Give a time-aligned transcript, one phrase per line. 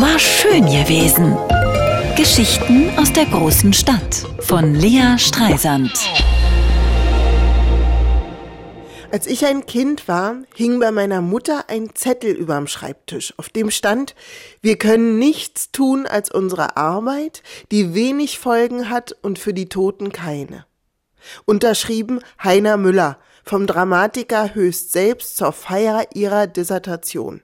[0.00, 1.36] War schön gewesen.
[2.16, 5.90] Geschichten aus der großen Stadt von Lea Streisand.
[9.10, 13.72] Als ich ein Kind war, hing bei meiner Mutter ein Zettel überm Schreibtisch, auf dem
[13.72, 14.14] stand,
[14.62, 17.42] wir können nichts tun als unsere Arbeit,
[17.72, 20.64] die wenig Folgen hat und für die Toten keine.
[21.44, 27.42] Unterschrieben Heiner Müller, vom Dramatiker höchst selbst zur Feier ihrer Dissertation.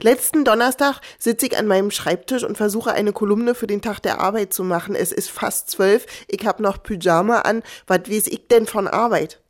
[0.00, 4.20] Letzten Donnerstag sitze ich an meinem Schreibtisch und versuche eine Kolumne für den Tag der
[4.20, 4.94] Arbeit zu machen.
[4.94, 7.62] Es ist fast zwölf, ich hab noch Pyjama an.
[7.86, 9.40] Was weiß ich denn von Arbeit?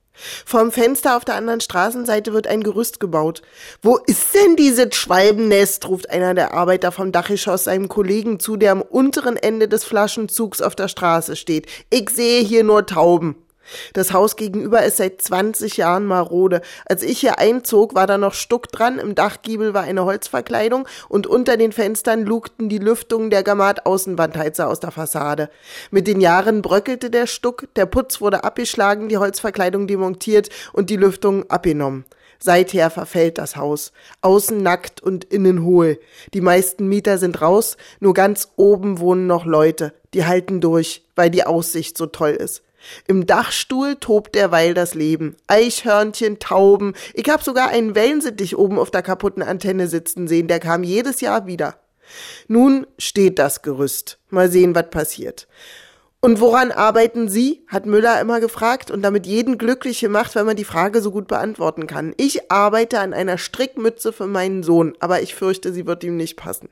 [0.47, 3.43] Vorm Fenster auf der anderen Straßenseite wird ein Gerüst gebaut.
[3.83, 5.89] Wo ist denn dieses Schwalbennest?
[5.89, 10.62] ruft einer der Arbeiter vom Dachgeschoss seinem Kollegen zu, der am unteren Ende des Flaschenzugs
[10.62, 11.67] auf der Straße steht.
[11.91, 13.44] Ich sehe hier nur Tauben.
[13.92, 16.60] Das Haus gegenüber ist seit 20 Jahren marode.
[16.87, 21.27] Als ich hier einzog, war da noch Stuck dran, im Dachgiebel war eine Holzverkleidung und
[21.27, 25.50] unter den Fenstern lugten die Lüftungen der Gamat-Außenwandheizer aus der Fassade.
[25.91, 30.97] Mit den Jahren bröckelte der Stuck, der Putz wurde abgeschlagen, die Holzverkleidung demontiert und die
[30.97, 32.05] Lüftung abgenommen.
[32.44, 33.92] Seither verfällt das Haus.
[34.20, 35.98] Außen nackt und innen hohl.
[36.34, 39.94] Die meisten Mieter sind raus, nur ganz oben wohnen noch Leute.
[40.12, 42.62] Die halten durch, weil die Aussicht so toll ist.
[43.07, 45.37] Im Dachstuhl tobt derweil das Leben.
[45.47, 46.95] Eichhörnchen, Tauben.
[47.15, 50.49] Ich hab sogar einen Wellensittich oben auf der kaputten Antenne sitzen sehen.
[50.49, 51.77] Der kam jedes Jahr wieder.
[52.49, 54.19] Nun steht das Gerüst.
[54.31, 55.47] Mal sehen, was passiert.
[56.25, 57.67] Und woran arbeiten Sie?
[57.69, 61.29] hat Müller immer gefragt und damit jeden glücklich gemacht, wenn man die Frage so gut
[61.29, 62.15] beantworten kann.
[62.17, 66.37] Ich arbeite an einer Strickmütze für meinen Sohn, aber ich fürchte, sie wird ihm nicht
[66.37, 66.71] passen.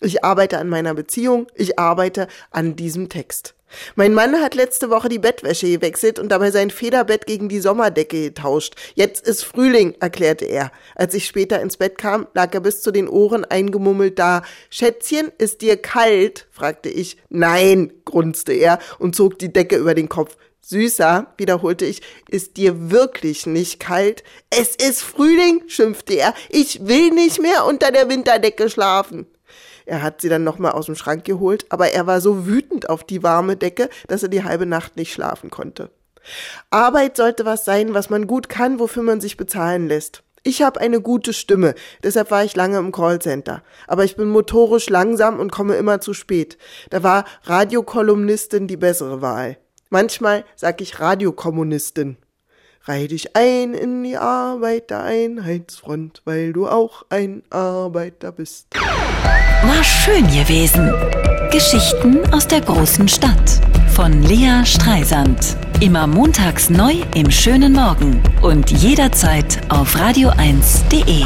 [0.00, 3.56] Ich arbeite an meiner Beziehung, ich arbeite an diesem Text.
[3.94, 8.22] Mein Mann hat letzte Woche die Bettwäsche gewechselt und dabei sein Federbett gegen die Sommerdecke
[8.22, 8.74] getauscht.
[8.94, 10.72] Jetzt ist Frühling, erklärte er.
[10.94, 14.42] Als ich später ins Bett kam, lag er bis zu den Ohren eingemummelt da.
[14.70, 16.46] Schätzchen, ist dir kalt?
[16.50, 17.16] fragte ich.
[17.28, 20.36] Nein, grunzte er und zog die Decke über den Kopf.
[20.66, 24.24] Süßer, wiederholte ich, ist dir wirklich nicht kalt?
[24.48, 26.34] Es ist Frühling, schimpfte er.
[26.48, 29.26] Ich will nicht mehr unter der Winterdecke schlafen.
[29.86, 33.04] Er hat sie dann nochmal aus dem Schrank geholt, aber er war so wütend auf
[33.04, 35.90] die warme Decke, dass er die halbe Nacht nicht schlafen konnte.
[36.70, 40.22] Arbeit sollte was sein, was man gut kann, wofür man sich bezahlen lässt.
[40.42, 43.62] Ich habe eine gute Stimme, deshalb war ich lange im Callcenter.
[43.86, 46.58] Aber ich bin motorisch langsam und komme immer zu spät.
[46.90, 49.56] Da war Radiokolumnistin die bessere Wahl.
[49.88, 52.18] Manchmal sag ich Radiokommunistin.
[52.86, 58.66] Reih dich ein in die Arbeitereinheitsfront, weil du auch ein Arbeiter bist.
[58.74, 60.92] War schön gewesen.
[61.50, 63.58] Geschichten aus der großen Stadt
[63.94, 65.56] von Lea Streisand.
[65.80, 71.24] Immer montags neu im schönen Morgen und jederzeit auf radio1.de.